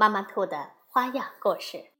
[0.00, 1.90] 妈妈兔的花样故事。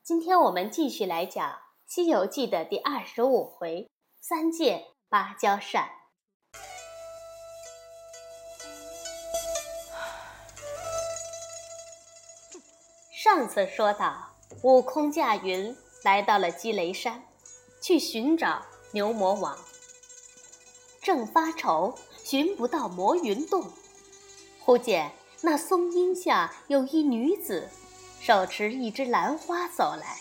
[0.00, 1.50] 今天我们继续来讲
[1.84, 3.90] 《西游记》的第二十五回
[4.22, 5.90] “三借芭蕉扇”。
[13.10, 17.26] 上次说到，悟空驾云来到了积雷山，
[17.82, 19.58] 去寻找牛魔王。
[21.02, 23.68] 正发愁，寻不到魔云洞。
[24.60, 25.10] 忽见
[25.46, 27.70] 那松荫下有一女子，
[28.20, 30.18] 手持一枝兰花走来。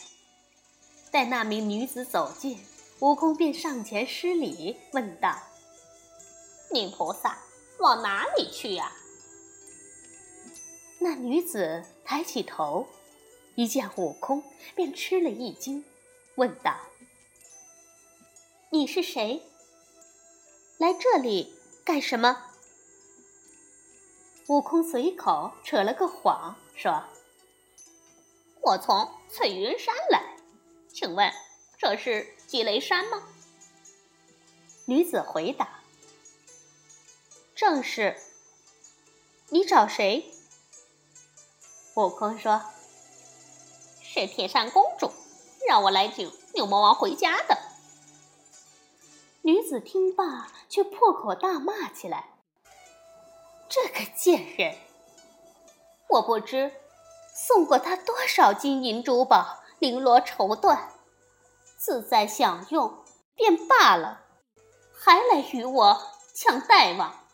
[1.09, 2.59] 待那名女子走近，
[2.99, 5.35] 悟空便上前施礼，问道
[6.71, 7.39] ：“女菩萨，
[7.79, 8.91] 往哪里去呀？”
[11.01, 12.85] 那女子抬起头，
[13.55, 14.43] 一见悟空，
[14.75, 15.83] 便吃了一惊，
[16.35, 16.77] 问道
[18.69, 19.41] ：“你是谁？
[20.77, 22.43] 来这里干什么？”
[24.47, 27.03] 悟空随口扯了个谎，说
[28.61, 30.37] ：“我从翠云山来，
[30.93, 31.33] 请问
[31.79, 33.23] 这是积雷山吗？”
[34.85, 35.79] 女子回答
[37.55, 38.15] ：“正是。
[39.49, 40.31] 你找谁？”
[41.95, 42.61] 悟空说
[44.03, 45.11] ：“是铁扇公主
[45.67, 47.57] 让我来请牛魔王回家的。”
[49.41, 52.34] 女子听罢，却破口大骂起来。
[53.75, 54.73] 这个贱人，
[56.07, 56.71] 我不知
[57.35, 60.79] 送过他多少金银珠宝、绫罗绸缎，
[61.75, 63.03] 自在享用
[63.35, 64.21] 便罢了，
[64.97, 66.01] 还来与我
[66.33, 67.27] 抢大王。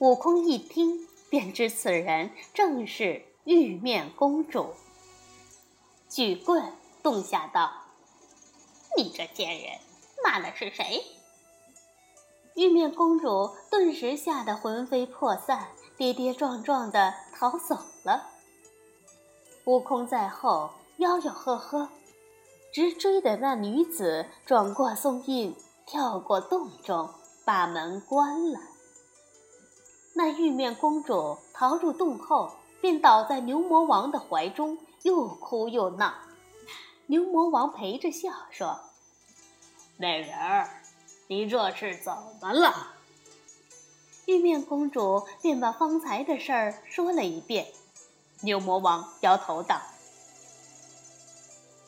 [0.00, 4.74] 悟空一听，便知此人正是玉面公主，
[6.10, 7.72] 举棍动下道
[8.98, 9.78] ：“你这贱人，
[10.22, 11.06] 骂的是谁？”
[12.58, 18.30] 玉面公主顿时吓得魂飞魄散，跌跌撞撞的逃走了。
[19.66, 20.68] 悟空在后
[20.98, 21.88] 吆吆喝喝，
[22.74, 25.54] 直追的那女子转过松印，
[25.86, 27.08] 跳过洞中，
[27.44, 28.58] 把门关了。
[30.14, 36.12] 那玉面公主逃入洞后，便倒在牛魔王的怀中，又哭又闹。
[37.06, 38.80] 牛魔王陪着笑说
[39.96, 40.68] ：“美人儿。”
[41.30, 42.94] 你这是怎么了？
[44.24, 47.66] 玉面公主便把方才的事儿说了一遍。
[48.40, 49.78] 牛魔王摇头道：“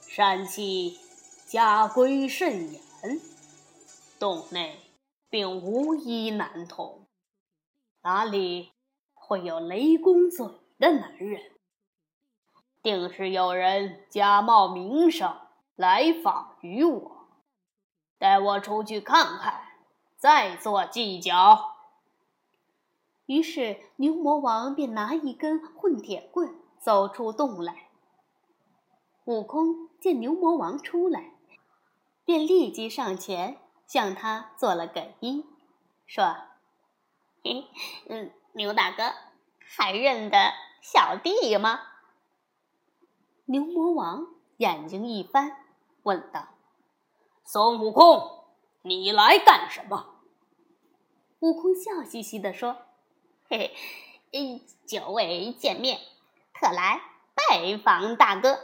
[0.06, 1.00] 山气
[1.46, 2.80] 家规甚严，
[4.18, 4.78] 洞内
[5.30, 7.06] 并无一男童，
[8.02, 8.72] 哪里
[9.14, 10.46] 会有雷公嘴
[10.78, 11.40] 的男人？
[12.82, 15.34] 定是有人假冒名声
[15.76, 17.16] 来访于我。”
[18.20, 19.62] 带我出去看看，
[20.18, 21.74] 再做计较。
[23.24, 27.88] 于是牛魔王便拿一根混铁棍走出洞来。
[29.24, 31.32] 悟空见牛魔王出来，
[32.26, 35.46] 便立即上前向他做了个揖，
[36.06, 36.36] 说
[37.42, 37.68] ：“嘿，
[38.10, 39.14] 嗯，牛大哥，
[39.60, 41.80] 还认得小弟吗？”
[43.46, 44.26] 牛魔王
[44.58, 45.56] 眼睛一翻，
[46.02, 46.48] 问道。
[47.52, 48.44] 孙悟空，
[48.82, 50.20] 你来干什么？
[51.40, 52.76] 悟空笑嘻嘻地说
[53.50, 53.74] ：“嘿
[54.30, 55.98] 嘿，久未见面，
[56.54, 57.02] 特来
[57.34, 58.56] 拜访大哥。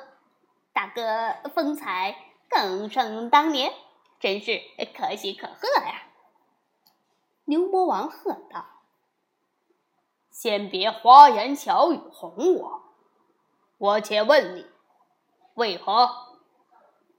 [0.72, 2.16] 大哥风采
[2.48, 3.74] 更胜当年，
[4.20, 4.62] 真是
[4.96, 6.04] 可喜可贺呀！”
[7.46, 8.66] 牛魔王喝道
[10.30, 12.82] ：“先别花言巧语哄我，
[13.78, 14.64] 我且问你，
[15.54, 16.38] 为何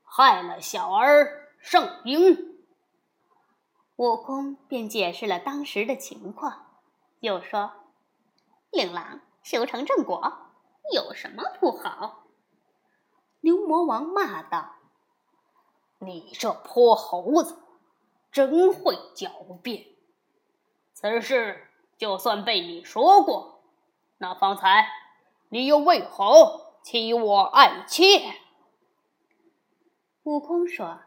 [0.06, 2.56] 害了小儿？”圣婴，
[3.98, 6.80] 悟空便解释了当时的情况，
[7.20, 7.74] 又说
[8.72, 10.54] ：“令郎修成正果，
[10.94, 12.24] 有什么不好？”
[13.44, 14.76] 牛魔王骂道
[16.00, 17.62] ：“你这泼猴子，
[18.32, 19.88] 真会狡辩！
[20.94, 21.68] 此事
[21.98, 23.62] 就算被你说过，
[24.20, 24.88] 那方才
[25.50, 28.40] 你又为何欺我爱妾？”
[30.24, 31.02] 悟空说。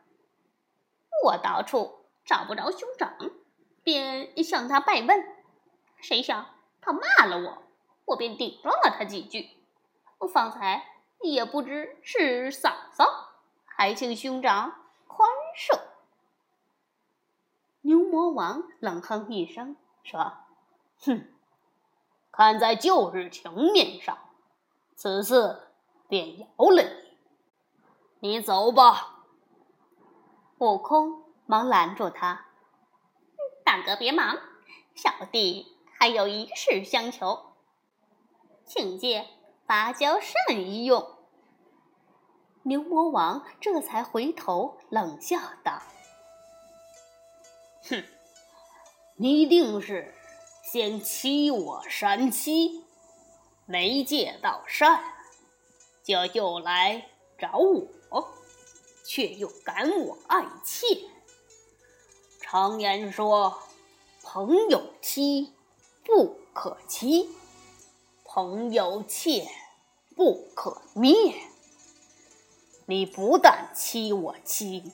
[1.25, 3.17] 我到处找不着兄长，
[3.83, 5.37] 便向他拜问。
[5.97, 6.47] 谁想
[6.81, 7.63] 他骂了我，
[8.07, 9.51] 我便顶撞了他几句，
[10.33, 10.87] 方才
[11.21, 13.05] 也不知是嫂嫂，
[13.65, 15.79] 还请兄长宽恕。”
[17.83, 20.35] 牛魔王冷哼一声说
[21.01, 21.33] ：“哼，
[22.31, 24.19] 看在旧日情面上，
[24.95, 25.69] 此次
[26.09, 27.19] 便饶了你。
[28.21, 29.10] 你走吧。”
[30.61, 32.45] 悟空忙拦住他
[33.65, 34.39] ：“大哥别忙，
[34.95, 37.55] 小弟还有一事相求，
[38.67, 39.27] 请借
[39.65, 41.17] 芭蕉扇一用。”
[42.65, 45.81] 牛魔王这才回头冷笑道。
[47.89, 48.05] 哼，
[49.17, 50.15] 你定是
[50.63, 52.85] 先欺我山妻，
[53.65, 55.03] 没借到扇，
[56.05, 57.09] 就又来
[57.39, 57.87] 找我，
[59.05, 60.87] 却又赶我爱妾。
[62.41, 63.63] 常言说，
[64.23, 65.53] 朋友妻
[66.05, 67.31] 不可欺，
[68.25, 69.49] 朋友妾
[70.17, 71.35] 不可灭。
[72.87, 74.93] 你不但欺我妻，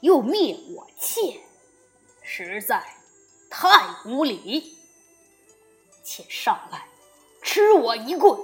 [0.00, 1.40] 又灭我妾。
[2.22, 2.96] 实在
[3.48, 4.76] 太无礼，
[6.02, 6.88] 且上来
[7.40, 8.40] 吃我一棍。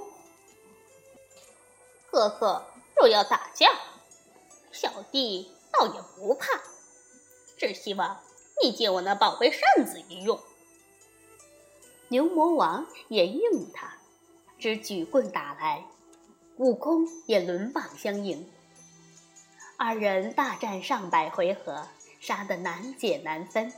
[2.09, 3.69] 哥哥若要打架，
[4.73, 6.47] 小弟倒也不怕，
[7.57, 8.19] 只希望
[8.61, 10.37] 你借我那宝贝扇子一用。
[12.09, 13.93] 牛魔王也应他，
[14.59, 15.85] 只举棍打来，
[16.57, 18.51] 悟空也抡棒相迎，
[19.77, 21.87] 二人大战上百回合。
[22.19, 23.73] 杀得难解难分。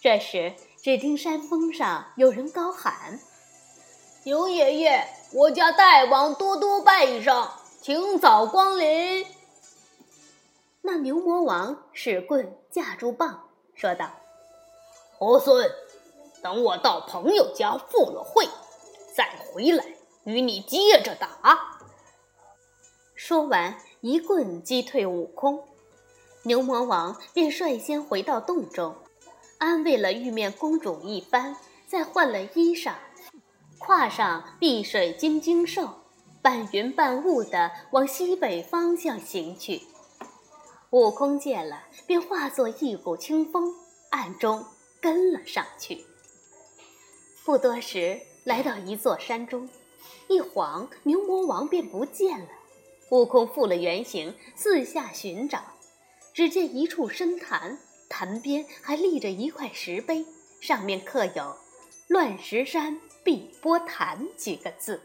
[0.00, 3.18] 这时，只听山峰上有人高喊
[4.22, 7.52] ：“牛爷爷，我家大王多多拜上，
[7.82, 9.26] 请早光临。”
[10.90, 14.10] 那牛魔王使棍架住棒，说道
[15.20, 15.70] ：“猢狲，
[16.42, 18.48] 等我到朋友家赴了会，
[19.14, 19.84] 再回来
[20.24, 21.28] 与你接着打。”
[23.14, 25.62] 说完，一棍击退悟空。
[26.44, 28.96] 牛魔王便率先回到洞中，
[29.58, 31.54] 安慰了玉面公主一番，
[31.86, 32.94] 再换了衣裳，
[33.76, 35.86] 跨上碧水金睛兽，
[36.40, 39.82] 半云半雾的往西北方向行去。
[40.90, 43.74] 悟空见了，便化作一股清风，
[44.10, 44.64] 暗中
[45.02, 46.06] 跟了上去。
[47.44, 49.68] 不多时，来到一座山中，
[50.28, 52.48] 一晃牛魔王便不见了。
[53.10, 55.62] 悟空复了原形，四下寻找。
[56.32, 60.24] 只见一处深潭，潭边还立着一块石碑，
[60.58, 61.54] 上面刻有
[62.08, 65.02] “乱石山碧波潭”几个字。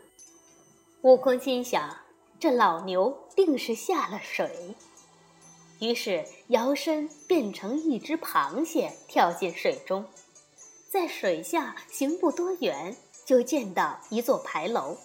[1.02, 1.98] 悟空心想：
[2.40, 4.76] 这老牛定是下了水，
[5.84, 10.06] 于是摇身变成一只螃蟹，跳进水中。
[10.90, 12.96] 在水下行不多远，
[13.26, 14.96] 就见到一座牌楼，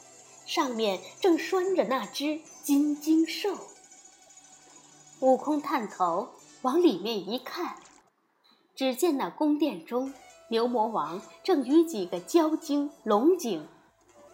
[0.46, 3.56] 上面正拴着那只金睛兽。
[5.18, 6.28] 悟空探头
[6.62, 7.74] 往里面一看，
[8.76, 10.14] 只见那宫殿中，
[10.48, 13.66] 牛魔王正与几个蛟精、龙精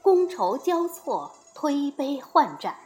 [0.02, 2.76] 觥筹交错，推杯换盏。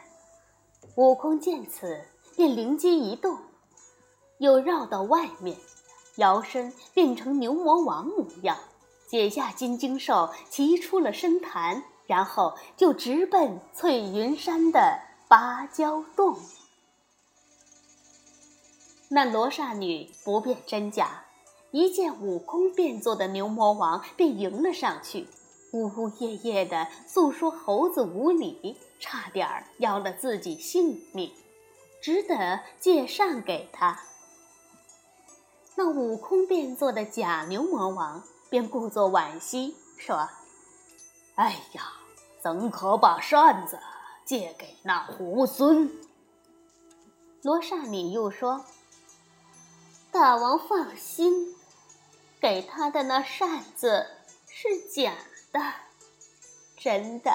[0.95, 2.05] 悟空见此，
[2.37, 3.37] 便灵机一动，
[4.39, 5.57] 又绕到外面，
[6.15, 8.57] 摇身变成牛魔王模样，
[9.07, 16.37] 解下金睛兽，骑出了深潭，然后就直奔翠云山的芭蕉洞。
[19.09, 21.25] 那罗刹女不辨真假，
[21.71, 25.27] 一见悟空变作的牛魔王，便迎了上去，
[25.73, 31.31] 呜呜咽咽地诉说猴子无礼，差点儿要了自己性命，
[32.01, 33.99] 只得借扇给他。
[35.81, 40.27] 那悟空变作的假牛魔王便故作惋惜，说
[41.35, 41.93] ：“哎呀，
[42.43, 43.79] 怎可把扇子
[44.25, 45.89] 借给那猢狲？”
[47.43, 48.65] 罗刹女又说。
[50.11, 51.55] 大王放心，
[52.41, 54.05] 给他的那扇子
[54.49, 55.13] 是假
[55.53, 55.61] 的，
[56.75, 57.31] 真的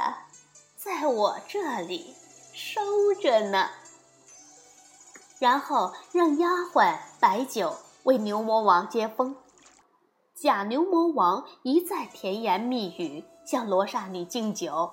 [0.77, 2.15] 在我这里
[2.53, 3.71] 收着呢。
[5.39, 7.75] 然后让丫鬟摆酒
[8.05, 9.37] 为牛魔王接风。
[10.35, 14.91] 假牛魔王一再甜言蜜语向罗刹女敬酒。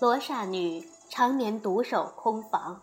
[0.00, 2.82] 罗刹女常年独守空房。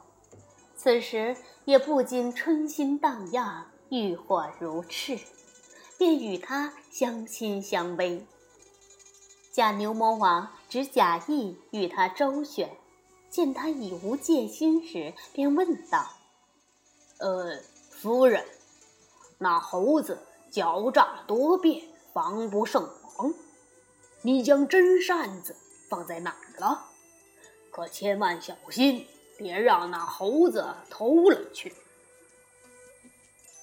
[0.76, 5.22] 此时也不禁春心荡漾，欲火如炽，
[5.98, 8.24] 便与他相亲相偎。
[9.52, 12.78] 假牛魔王只假意与他周旋，
[13.30, 16.08] 见他已无戒心时，便问道
[17.20, 17.60] ：“呃，
[18.02, 18.46] 夫人，
[19.40, 20.18] 那猴子
[20.50, 23.34] 狡诈多变，防不胜防，
[24.22, 25.54] 你将真扇子
[25.90, 26.86] 放在哪儿了？
[27.70, 29.06] 可千万小心，
[29.38, 31.76] 别让那猴子偷了去。”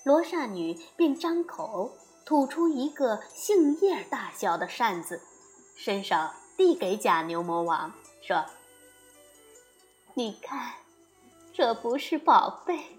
[0.05, 5.23] 罗刹女便张口吐出一个杏叶大小的扇子，
[5.75, 6.15] 伸手
[6.59, 7.91] 递给假牛魔王，
[8.21, 8.45] 说
[10.13, 10.75] ：“你看，
[11.55, 12.93] 这不是宝贝。”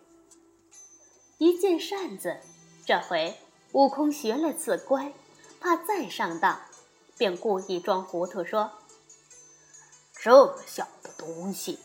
[1.39, 2.37] 一见扇子，
[2.83, 3.37] 这回
[3.73, 5.13] 悟空学了次乖，
[5.59, 6.59] 怕再上当，
[7.15, 8.71] 便故意装糊涂说。
[10.19, 11.77] 这么小的东西，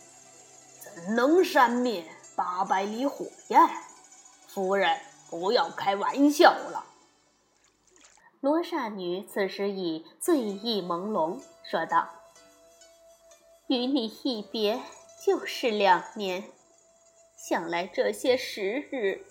[0.81, 3.61] 怎能扇灭八百里火焰？
[4.49, 6.87] 夫人，不要开玩笑了。
[8.41, 12.09] 罗刹女此时已醉意朦胧，说道
[13.69, 14.81] ：“与你一别
[15.23, 16.43] 就是两年，
[17.37, 19.25] 想来这些时日，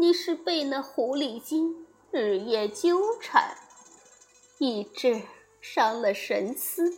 [0.00, 3.56] 你是被那狐狸精日夜纠缠，
[4.58, 5.22] 以致
[5.60, 6.96] 伤了神思。”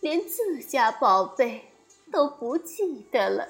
[0.00, 1.72] 连自家宝贝
[2.12, 3.48] 都不记得了，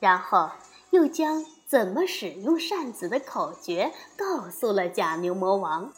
[0.00, 0.50] 然后
[0.90, 5.92] 又将怎么使用扇子的口诀告诉了假牛魔王。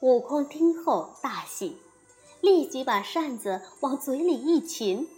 [0.00, 1.78] 悟空听后大喜，
[2.42, 5.08] 立即把扇子往嘴里一擒，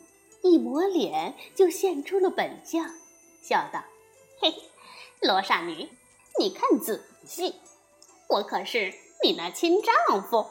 [0.42, 2.88] 一抹脸就现出了本相，
[3.42, 3.83] 笑道
[4.40, 4.54] ：“嘿，
[5.21, 5.87] 罗刹女，
[6.39, 7.57] 你看仔细，
[8.27, 10.47] 我可是你那亲丈夫。”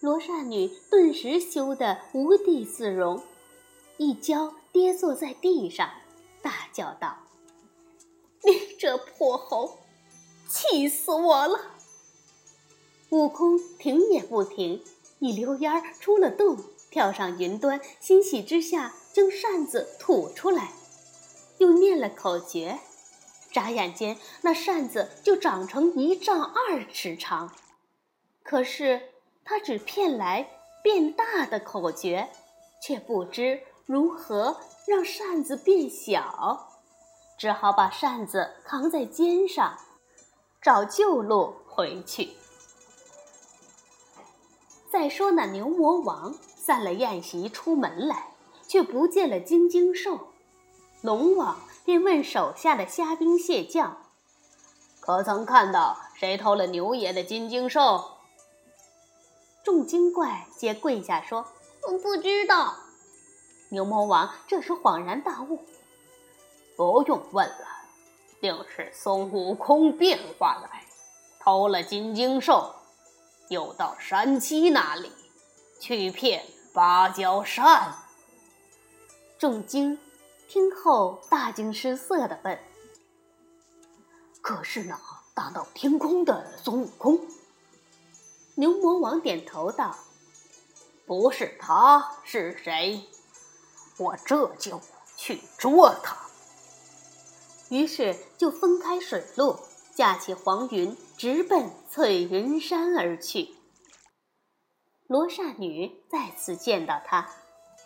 [0.00, 3.22] 罗刹女顿时羞得无地自容，
[3.96, 5.90] 一跤跌坐在地上，
[6.42, 7.16] 大叫道
[8.44, 9.78] ：“你这破猴，
[10.46, 11.58] 气死我了！”
[13.08, 14.84] 悟空停也不停，
[15.18, 16.58] 一溜烟儿出了洞，
[16.90, 20.72] 跳上云端，欣喜之下将扇子吐出来，
[21.56, 22.78] 又念了口诀，
[23.50, 27.54] 眨眼间那扇子就长成一丈二尺长。
[28.42, 29.08] 可是。
[29.42, 30.48] 他只骗来
[30.80, 32.28] 变大的口诀，
[32.80, 36.68] 却不知如何让扇子变小，
[37.36, 39.76] 只好把扇子扛在肩上，
[40.62, 42.34] 找旧路回去。
[44.88, 48.34] 再说那牛魔王散了宴席出门来，
[48.68, 50.28] 却不见了金睛兽，
[51.00, 51.58] 龙王
[51.90, 54.00] 便问手下的虾兵蟹将
[55.02, 58.18] ：“可曾看到谁偷了牛爷的金睛兽？”
[59.64, 61.44] 众精怪皆跪下说
[62.00, 62.76] ：“不知道。”
[63.70, 65.64] 牛魔王这时恍然大悟
[66.78, 67.66] ：“不用问了，
[68.40, 70.84] 定是孙悟空变化来，
[71.40, 72.72] 偷了金睛兽，
[73.48, 75.10] 又到山七那里
[75.80, 77.96] 去骗芭蕉扇。”
[79.36, 79.98] 众精
[80.50, 82.58] 听后大惊失色的问
[84.42, 84.98] ：“可是呢
[85.32, 87.20] 大闹天宫的孙悟空？”
[88.58, 89.96] 牛魔王点头道
[91.06, 93.04] ：“不是他是谁？
[93.96, 94.80] 我这就
[95.16, 96.16] 去捉他。”
[97.70, 99.56] 于是就分开水路，
[99.94, 103.54] 驾起黄云，直奔翠云山而去。
[105.06, 107.30] 罗刹女再次见到他，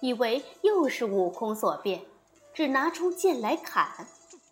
[0.00, 2.06] 以为又是悟空所变，
[2.54, 4.06] 只拿出剑来砍。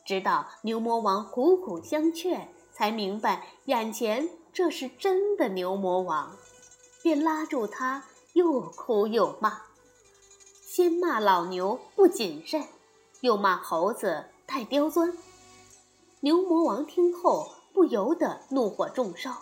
[0.04, 4.28] 直到牛魔王苦苦相劝，才明白眼前。
[4.52, 6.36] 这是真的牛魔王，
[7.02, 8.04] 便拉住他，
[8.34, 9.62] 又哭又骂。
[10.60, 12.66] 先骂老牛不谨慎，
[13.22, 15.16] 又骂猴子太刁钻。
[16.20, 19.34] 牛魔王听后不由得怒火中烧，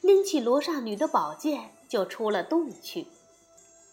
[0.00, 3.08] 拎起罗刹女的宝剑就出了洞去。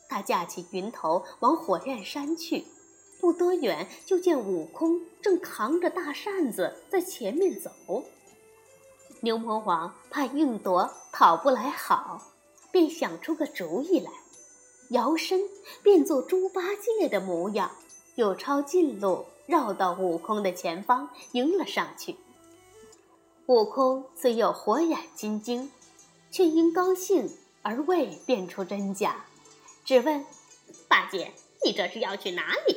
[0.08, 2.68] 他架起云头往火焰山去，
[3.24, 7.72] 不多远就见悟空正扛着大扇子在前面走。
[9.22, 12.22] 牛魔王怕应夺讨不来好，
[12.70, 14.12] 便想出个主意来，
[14.90, 15.40] 摇身
[15.82, 17.72] 变作猪八戒的模样，
[18.16, 22.18] 又抄近路绕到悟空的前方迎了上去。
[23.46, 25.72] 悟空虽有火眼金睛，
[26.30, 29.26] 却因高兴而未辨出真假，
[29.86, 30.26] 只问
[30.90, 31.32] ：“八戒，
[31.64, 32.76] 你这是要去哪里？”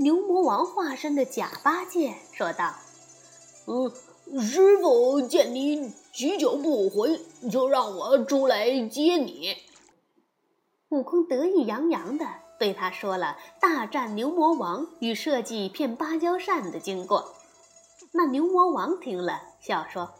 [0.00, 2.72] 牛魔王化身的假八戒说道
[3.66, 3.92] ：“嗯。”
[4.42, 7.18] 师傅见你许久不回，
[7.50, 9.56] 就让我出来接你。
[10.90, 12.26] 悟空得意洋洋的
[12.58, 17.32] 对他说了大战牛魔王与设计骗芭蕉扇的经过。
[18.12, 20.10] 那牛魔王听了，笑说：“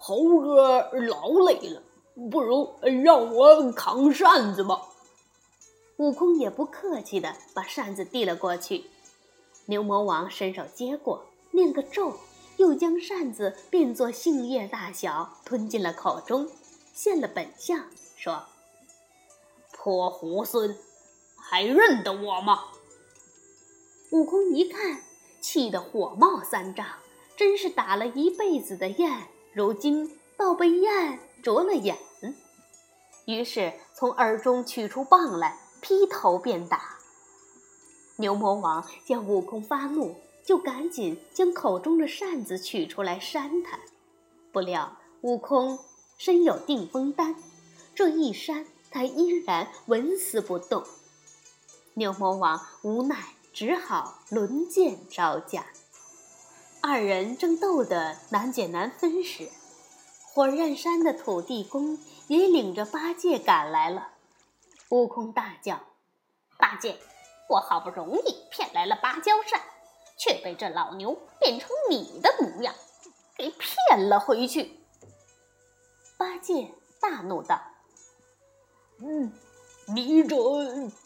[0.00, 1.82] 猴哥劳累了，
[2.30, 4.80] 不如让我扛扇子吧。”
[5.96, 8.84] 悟空也不客气地把扇子递了过去。
[9.66, 12.18] 牛魔王伸手接过，念个咒。
[12.58, 16.48] 又将扇子变作杏叶大小，吞进了口中，
[16.94, 17.84] 现了本相，
[18.16, 18.44] 说
[19.76, 20.74] ：“泼猢狲，
[21.36, 22.68] 还认得我吗？
[24.10, 25.02] 悟空一看，
[25.38, 26.86] 气得火冒三丈，
[27.36, 31.98] 真是打了一辈子的雁，如今倒被雁啄了眼。
[33.26, 36.96] 于是从耳中取出棒来，劈头便打。
[38.16, 43.78] 牛魔王见悟空发怒，就赶紧将口中的扇子取出来扇他。
[44.50, 45.78] 不料悟空
[46.18, 47.36] 身有定风丹，
[47.94, 50.82] 这一扇他依然纹丝不动。
[51.94, 53.16] 牛魔王无奈。
[53.56, 55.64] 只好轮剑招架。
[56.82, 59.48] 二人正斗得难解难分时，
[60.34, 64.08] 火焰山的土地公也领着八戒赶来了。
[64.90, 65.80] 悟空大叫
[66.58, 66.96] ：“八戒，
[67.48, 69.60] 我好不容易骗来了芭蕉扇，
[70.16, 72.74] 却被这老牛变成你的模样，
[73.36, 74.78] 给骗了回去。”
[76.16, 77.60] 八戒大怒道
[79.02, 79.32] ：“嗯，
[79.88, 80.36] 你这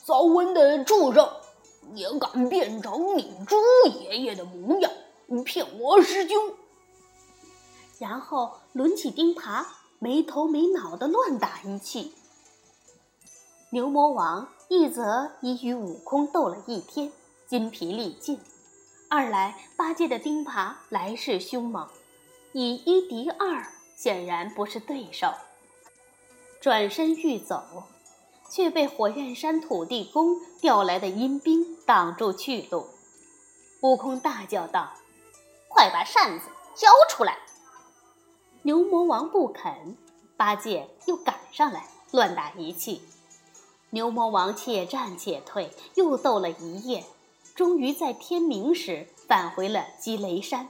[0.04, 1.28] 早闻的畜生！”
[1.94, 3.56] 也敢变成你猪
[3.86, 4.92] 爷爷的模样，
[5.44, 6.54] 骗我师兄！
[7.98, 9.66] 然后抡起钉耙，
[9.98, 12.14] 没头没脑的乱打一气。
[13.72, 17.12] 牛魔王一则已与悟空斗了一天，
[17.46, 18.36] 筋疲力尽；
[19.08, 21.88] 二来八戒的钉耙来势凶猛，
[22.52, 23.64] 以一敌二，
[23.96, 25.32] 显然不是对手。
[26.60, 27.84] 转身欲走。
[28.50, 32.88] 却被火焰山土地公调来的阴兵挡住去路。
[33.80, 34.90] 悟空大叫道
[35.70, 37.38] ：“快把扇子交出来！”
[38.62, 39.96] 牛魔王不肯，
[40.36, 43.02] 八戒又赶上来乱打一气。
[43.90, 47.04] 牛魔王且战且退，又斗了一夜，
[47.54, 50.68] 终于在天明时返回了积雷山。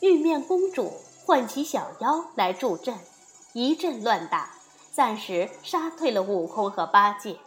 [0.00, 0.92] 玉面公主
[1.24, 2.96] 唤起小妖来助阵，
[3.52, 4.54] 一阵乱打。
[4.92, 7.38] 暂时杀退了悟空和八戒，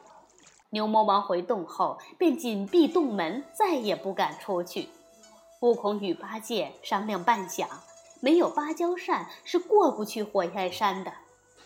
[0.69, 4.89] 牛魔王回洞后便紧闭洞门，再也不敢出去。
[5.61, 7.67] 悟空与八戒商量半晌，
[8.19, 11.11] 没有芭蕉扇是过不去火焰山的。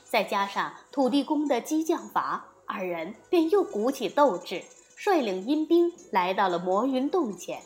[0.06, 4.63] 再加上土地公的激将法，二人便又鼓起斗志，
[4.97, 7.62] 率领阴兵来到了魔云洞前，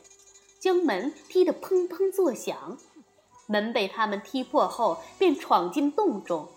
[0.60, 2.78] 将门踢得砰砰作响。
[3.46, 6.50] 门被他们踢破后，便闯进洞中。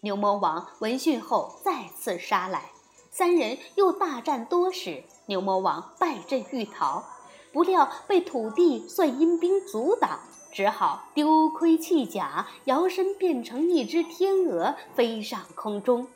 [0.00, 2.70] 牛魔王闻讯后再次杀来，
[3.10, 7.04] 三人又大战多时，牛魔王败阵欲逃，
[7.52, 16.08] 不料被土地算阴兵阻挡，只好丢盔弃甲，摇身变成一只天鹅飞上空中。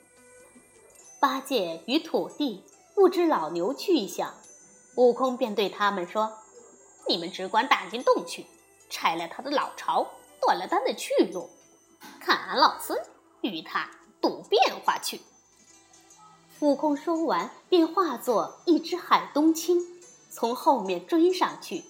[1.20, 4.34] 八戒与土地不知老牛去向，
[4.94, 6.32] 悟空便对他们说
[7.06, 8.46] ：“你们只管打进洞去，
[8.88, 10.06] 拆了他的老巢，
[10.40, 11.50] 断了他的去路，
[12.20, 12.98] 看俺老孙！”
[13.42, 13.90] 与他
[14.22, 15.20] 赌变化去。
[16.60, 19.82] 悟空说完，便化作一只海东青，
[20.30, 21.84] 从后面追上去，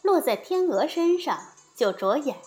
[0.00, 1.38] 落在天鹅身上
[1.74, 2.38] 就着眼。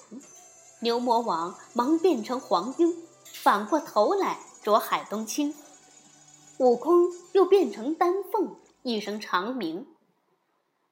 [0.80, 3.04] 牛魔王忙变成黄莺，
[3.44, 5.54] 反过头来啄海东青。
[6.58, 9.86] 悟空又变成丹凤，一声长鸣。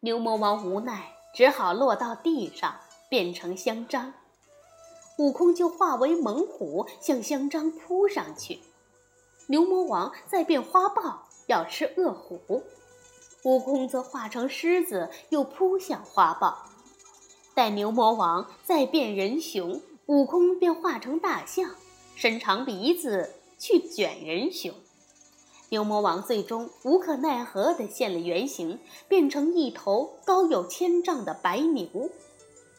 [0.01, 2.75] 牛魔王无奈，只好落到地上，
[3.09, 4.13] 变成香樟。
[5.17, 8.59] 悟空就化为猛虎，向香樟扑上去。
[9.47, 12.63] 牛魔王再变花豹，要吃恶虎。
[13.45, 16.65] 悟空则化成狮子，又扑向花豹。
[17.53, 21.73] 待牛魔王再变人熊，悟空便化成大象，
[22.15, 24.73] 伸长鼻子去卷人熊。
[25.73, 32.11] 牛魔王最终无可奈何地现了原形，变成一头高有千丈的白牛，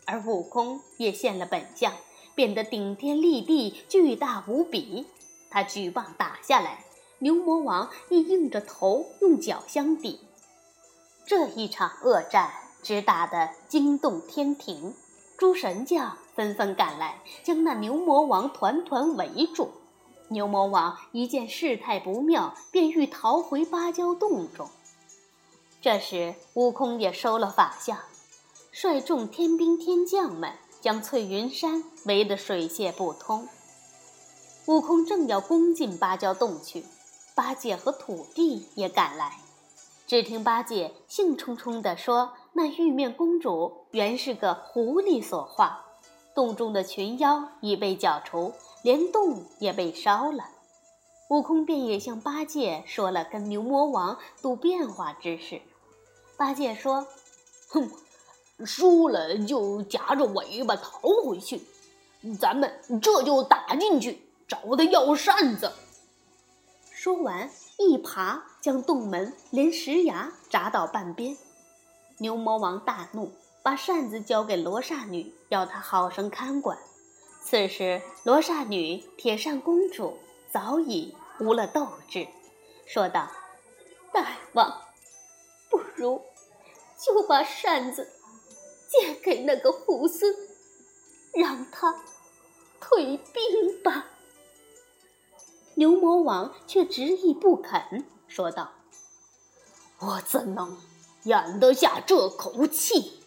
[0.06, 1.92] 而悟空也现了本相。
[2.36, 5.08] 变得顶天立地、巨大无比。
[5.50, 6.84] 他举棒打下来，
[7.18, 10.20] 牛魔王亦硬着头用脚相抵。
[11.26, 14.94] 这一场恶战只打得惊动天庭，
[15.36, 19.72] 诸神将纷纷赶来，将那牛魔王团团围住。
[20.28, 24.68] 牛魔王一见事态不妙，便欲逃回芭蕉洞中。
[25.80, 27.98] 这时，悟空也收了法相，
[28.72, 30.54] 率众天兵天将们。
[30.80, 33.48] 将翠云山围得水泄不通。
[34.66, 36.84] 悟空正要攻进芭蕉洞去，
[37.34, 39.38] 八戒和土地也赶来。
[40.06, 45.83] 只听八戒兴冲冲地说：“那玉面公主原是个狐狸所化，
[46.34, 50.50] 洞中的群妖已被剿除，连洞也被烧了。”
[51.30, 55.62] 悟空便也向八戒说了跟牛魔王赌变化之事。
[56.36, 57.06] 八戒说
[57.70, 57.90] ：“哼。”
[58.64, 61.60] 输了就夹着尾巴逃回去，
[62.38, 65.72] 咱们这就打进去找他要扇子。
[66.92, 71.36] 说完，一耙将洞门连石崖砸到半边。
[72.18, 73.32] 牛魔王大怒，
[73.64, 76.78] 把扇子交给罗刹女，要她好生看管。
[77.40, 80.18] 此时，罗刹女铁扇公主
[80.52, 82.28] 早已无了斗志，
[82.84, 83.30] 说道
[84.12, 84.82] ：“大王，
[85.70, 86.20] 不如
[86.98, 88.06] 就把扇子
[88.86, 90.36] 借给那个猢狲，
[91.32, 92.04] 让他
[92.78, 94.08] 退兵吧。”
[95.76, 98.72] 牛魔王却执意不肯，说道
[100.00, 100.76] ：“我怎能
[101.22, 103.23] 咽得下这口气？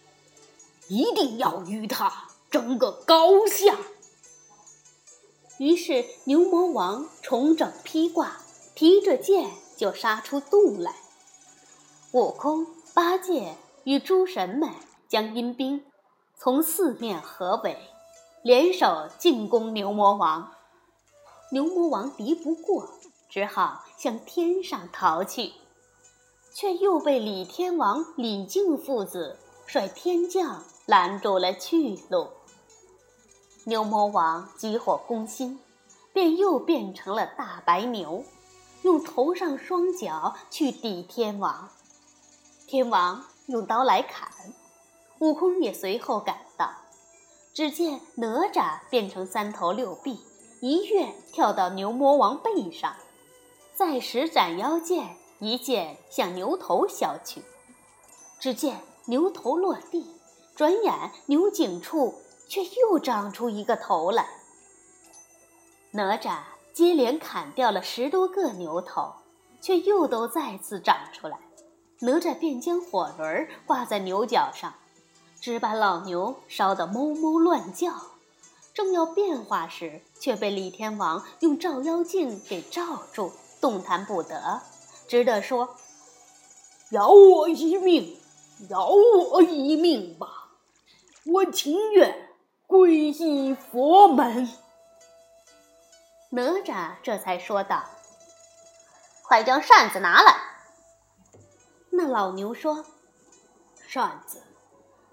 [0.90, 3.78] 一定要与他争个高下。”
[5.60, 8.38] 于是牛魔王重整披挂，
[8.76, 10.94] 提着剑就杀出洞来。
[12.12, 14.70] 悟空、八戒与诸神们
[15.08, 15.84] 将阴兵
[16.38, 17.76] 从四面合围，
[18.44, 20.52] 联手进攻牛魔王。
[21.52, 22.90] 牛魔王敌不过，
[23.30, 25.54] 只好向天上逃去，
[26.54, 32.30] 却又被李天王、李靖父子率天将拦住了去路。
[33.66, 35.60] 牛魔王急火攻心，
[36.14, 38.24] 便又变成了大白牛，
[38.84, 41.70] 用头上双脚去抵天王。
[42.66, 44.32] 天王用刀来砍，
[45.20, 46.72] 悟空也随后赶到。
[47.54, 50.22] 只见哪吒变成三头六臂。
[50.60, 52.96] 一跃跳到牛魔王背上，
[53.76, 57.44] 再使斩妖剑，一剑向牛头削去。
[58.40, 60.06] 只见牛头落地，
[60.54, 62.16] 转眼牛颈处
[62.50, 64.28] 却又长出一个头来。
[65.92, 66.40] 哪吒
[66.74, 69.14] 接连砍掉了十多个牛头，
[69.62, 71.40] 却又都再次长出来。
[72.00, 74.74] 哪吒便将火轮挂在牛角上，
[75.40, 77.94] 只把老牛烧得哞哞乱叫。
[78.74, 84.62] 正要变化时，却被李天王用照妖镜给罩住，动弹不得，
[85.08, 85.76] 只得说
[86.92, 88.20] ：“饶我一命，
[88.70, 90.28] 饶我一命吧！
[91.26, 92.30] 我情愿
[92.68, 94.50] 皈依佛门。”
[96.32, 97.84] 哪吒这才说道
[99.24, 100.36] ：“快将扇子拿来。”
[101.92, 102.86] 那老牛说
[103.88, 104.44] ：“扇子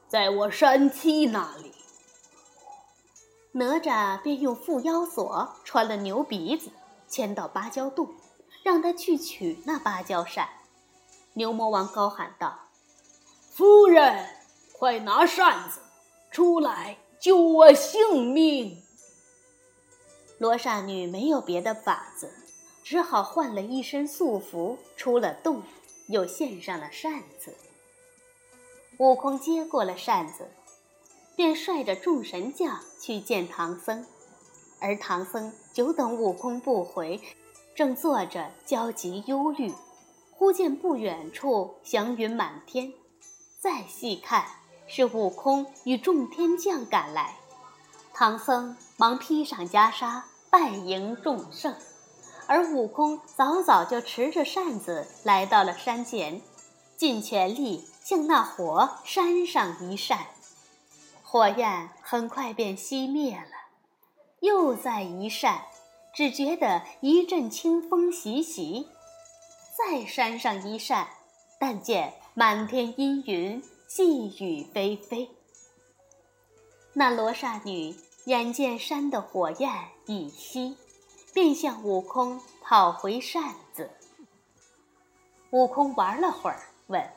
[0.09, 1.73] 在我山妻那里。”
[3.53, 6.71] 哪吒便用缚妖索穿了牛鼻子，
[7.07, 8.13] 牵到芭蕉洞，
[8.65, 10.49] 让他去取那芭蕉扇。
[11.35, 12.59] 牛魔王高喊道
[13.57, 14.27] ：“夫人，
[14.73, 15.79] 快拿扇子
[16.33, 18.83] 出来救我性命！”
[20.39, 22.35] 罗刹女没有别的法子，
[22.83, 25.63] 只好换了一身素服，出了洞，
[26.09, 27.55] 又献上了扇子。
[28.99, 30.49] 悟空接过了扇子。
[31.37, 34.07] 便率着众神将去见唐僧，
[34.81, 37.21] 而唐僧久等悟空不回，
[37.75, 39.73] 正坐着焦急忧虑。
[40.31, 42.93] 忽见不远处祥云满天，
[43.65, 44.45] 再细看，
[44.87, 47.37] 是悟空与众天将赶来。
[48.13, 51.75] 唐僧忙披上袈裟，拜迎众圣，
[52.47, 56.43] 而悟空早早就持着扇子来到了山前，
[56.99, 60.27] 尽全力向那火扇上一扇。
[61.23, 63.71] 火焰很快便熄灭了，
[64.41, 65.63] 又再一扇，
[66.15, 68.89] 只觉得一阵清风习习；
[69.79, 71.09] 再扇上一扇，
[71.59, 75.29] 但见满天阴云，细雨霏霏。
[76.93, 77.95] 那罗刹女
[78.25, 79.71] 眼见山的火焰
[80.07, 80.75] 已熄，
[81.33, 83.89] 便向悟空讨回扇子。
[85.51, 87.09] 悟空玩了会儿，问：“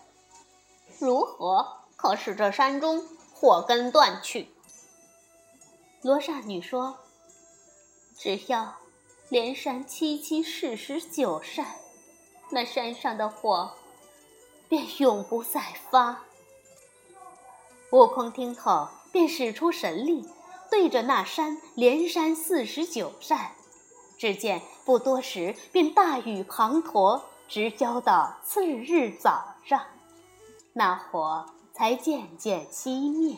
[1.01, 1.67] 如何？
[1.95, 3.03] 可使这山中？”
[3.34, 4.49] 火根断去。
[6.03, 6.95] 罗刹女说
[8.15, 8.75] ：“只要
[9.30, 11.65] 连扇七七四十九扇，
[12.51, 13.73] 那山上的火
[14.67, 16.23] 便永不再发。”
[17.91, 20.27] 悟空听后，便使出神力，
[20.69, 23.51] 对着那山连扇四十九扇。
[24.17, 29.82] 只见不多时，便大雨滂沱，直浇到次日早上，
[30.73, 31.45] 那火。
[31.73, 33.38] 才渐渐熄灭，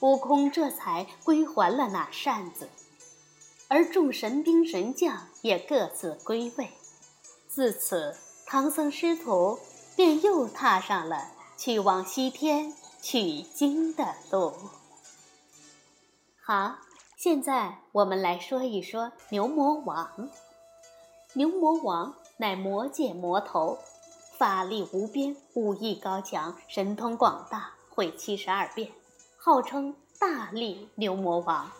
[0.00, 2.70] 悟空这才归还了那扇子，
[3.68, 6.70] 而众神兵神将也各自归位。
[7.46, 9.58] 自此，唐僧师徒
[9.96, 12.72] 便又踏上了去往西天
[13.02, 14.52] 取经的路。
[16.42, 16.76] 好，
[17.16, 20.28] 现在我们来说一说牛魔王。
[21.34, 23.78] 牛魔王乃魔界魔头。
[24.36, 28.90] 法力无边，武艺高强，神通广大，会七十二变，
[29.36, 31.70] 号称大力牛魔王。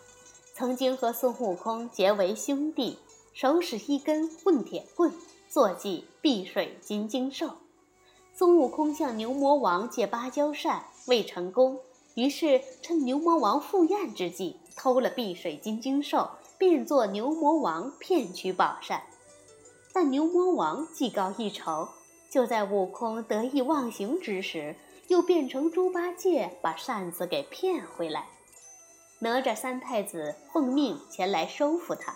[0.55, 2.99] 曾经和孙悟空结为兄弟，
[3.33, 5.11] 手使一根混铁棍，
[5.49, 7.57] 坐骑碧水金睛兽。
[8.40, 11.79] 孙悟空向牛魔王借芭蕉扇未成功，
[12.14, 16.26] 于是趁牛魔王赴宴之际，偷了碧水金睛兽，
[16.57, 19.03] 变作牛魔王骗取宝扇。
[19.92, 21.87] 但牛魔王技高一筹，
[22.31, 24.74] 就在悟空得意忘形之时，
[25.09, 28.24] 又变成猪八戒把扇子给骗回来。
[29.18, 32.14] 哪吒三太子奉命前来收服他。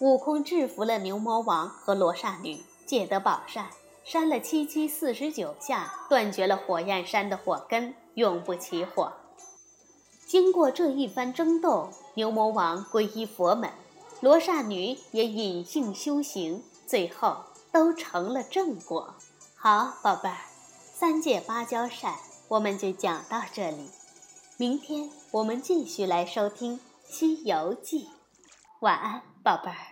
[0.00, 3.70] 悟空制服了牛魔王和罗刹女，借得宝扇，
[4.12, 9.12] 扇了七七四十九下，断绝了火焰山的火根，永不起火。
[10.26, 13.70] 经过这一番争斗，牛魔王皈依佛门，
[14.20, 16.64] 罗刹女也隐性修行。
[16.88, 19.14] 最后都成了正果。
[19.54, 20.38] 好，宝贝儿，
[20.92, 22.16] 三界芭蕉扇
[22.48, 23.90] 我们就讲到这里。
[24.56, 28.06] 明天我们继续来收听《西游记》。
[28.80, 29.89] 晚安，宝贝儿。